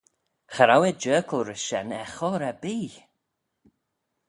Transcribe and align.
Cha 0.53 0.63
row 0.65 0.83
eh 0.89 0.99
jerkal 1.03 1.41
rish 1.47 1.65
shen 1.67 1.89
er 1.99 2.09
chor 2.15 2.41
erbee! 2.49 2.95